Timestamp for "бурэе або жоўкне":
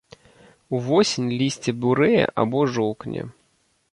1.83-3.21